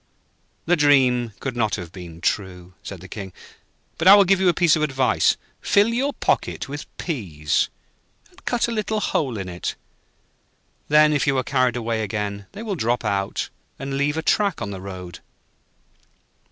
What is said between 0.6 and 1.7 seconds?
'The dream could